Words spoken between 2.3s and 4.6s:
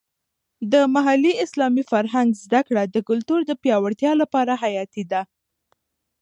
زده کړه د کلتور د پیاوړتیا لپاره